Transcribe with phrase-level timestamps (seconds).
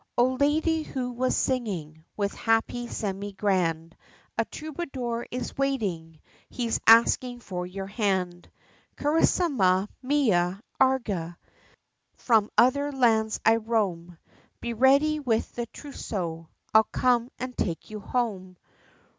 [0.17, 3.95] "O lady who was singing With happy semi grand,
[4.35, 8.49] A troubadour is waiting, He's asking for your hand,
[8.97, 9.89] Carrissima!
[10.01, 10.59] Mia!
[10.79, 11.35] Agrah!
[12.15, 14.17] From other lands I roam,
[14.59, 18.57] Be ready with the trousseau, I'll come, and take you home!